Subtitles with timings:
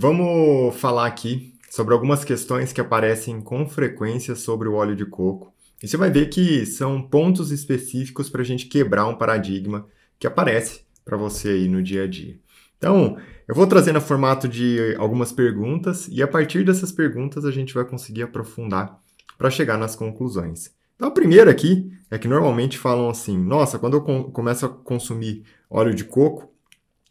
[0.00, 5.52] vamos falar aqui sobre algumas questões que aparecem com frequência sobre o óleo de coco.
[5.82, 10.24] E você vai ver que são pontos específicos para a gente quebrar um paradigma que
[10.24, 12.38] aparece para você aí no dia a dia.
[12.76, 13.16] Então,
[13.48, 17.74] eu vou trazer no formato de algumas perguntas e a partir dessas perguntas a gente
[17.74, 19.00] vai conseguir aprofundar
[19.36, 20.70] para chegar nas conclusões.
[20.94, 25.42] Então, a primeira aqui é que normalmente falam assim: nossa, quando eu começo a consumir
[25.68, 26.52] óleo de coco,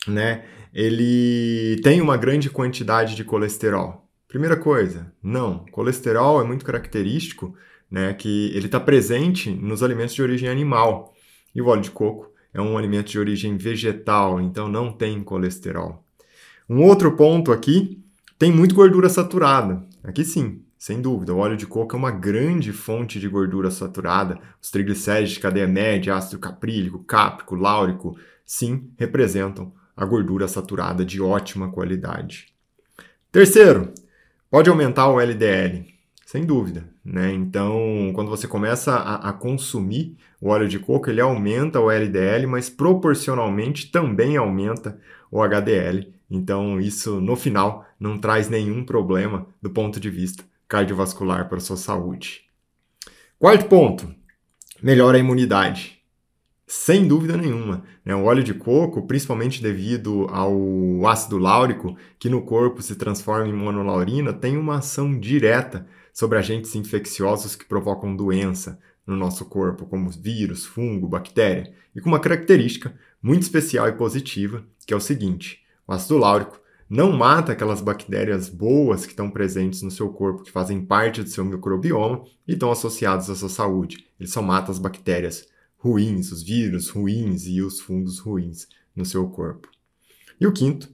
[0.08, 4.08] né, ele tem uma grande quantidade de colesterol.
[4.28, 5.66] Primeira coisa, não.
[5.72, 7.56] Colesterol é muito característico,
[7.90, 11.14] né, que ele está presente nos alimentos de origem animal.
[11.56, 16.04] E o óleo de coco é um alimento de origem vegetal, então não tem colesterol.
[16.70, 18.04] Um outro ponto aqui,
[18.38, 19.84] tem muito gordura saturada.
[20.04, 24.40] Aqui sim, sem dúvida, o óleo de coco é uma grande fonte de gordura saturada.
[24.62, 31.20] Os triglicéridos de cadeia média, ácido caprílico, cáprico, láurico, sim, representam a gordura saturada de
[31.20, 32.54] ótima qualidade.
[33.32, 33.92] Terceiro,
[34.50, 35.86] pode aumentar o LDL,
[36.24, 36.88] sem dúvida.
[37.04, 37.34] Né?
[37.34, 42.46] Então, quando você começa a, a consumir o óleo de coco, ele aumenta o LDL,
[42.46, 45.00] mas proporcionalmente também aumenta
[45.32, 46.14] o HDL.
[46.30, 51.62] Então, isso no final não traz nenhum problema do ponto de vista cardiovascular para a
[51.62, 52.42] sua saúde.
[53.40, 54.14] Quarto ponto,
[54.82, 55.97] melhora a imunidade.
[56.70, 57.86] Sem dúvida nenhuma.
[58.04, 58.14] Né?
[58.14, 63.54] O óleo de coco, principalmente devido ao ácido láurico, que no corpo se transforma em
[63.54, 70.10] monolaurina, tem uma ação direta sobre agentes infecciosos que provocam doença no nosso corpo, como
[70.10, 72.94] vírus, fungo, bactéria, e com uma característica
[73.24, 76.60] muito especial e positiva, que é o seguinte: o ácido láurico
[76.90, 81.30] não mata aquelas bactérias boas que estão presentes no seu corpo, que fazem parte do
[81.30, 84.06] seu microbioma e estão associadas à sua saúde.
[84.20, 85.48] Ele só mata as bactérias
[85.88, 89.70] ruins, os vírus ruins e os fungos ruins no seu corpo.
[90.40, 90.90] E o quinto,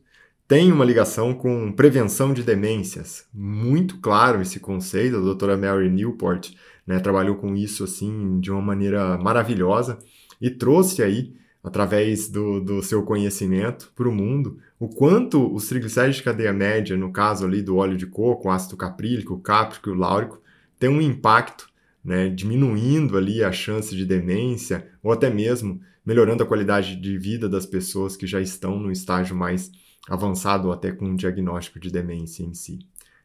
[0.48, 3.26] tem uma ligação com prevenção de demências.
[3.34, 6.52] Muito claro esse conceito, a doutora Mary Newport
[6.86, 9.98] né, trabalhou com isso assim de uma maneira maravilhosa
[10.40, 11.34] e trouxe aí
[11.64, 16.96] através do, do seu conhecimento para o mundo, o quanto os triglicéridos de cadeia média,
[16.98, 20.42] no caso ali do óleo de coco, ácido caprílico, cáprico e láurico,
[20.78, 21.70] tem um impacto,
[22.04, 27.48] né, diminuindo ali a chance de demência ou até mesmo melhorando a qualidade de vida
[27.48, 29.72] das pessoas que já estão no estágio mais
[30.10, 32.80] avançado ou até com um diagnóstico de demência em si.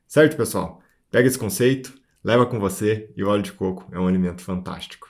[0.07, 0.81] Certo, pessoal?
[1.11, 5.09] Pega esse conceito, leva com você e o óleo de coco é um alimento fantástico.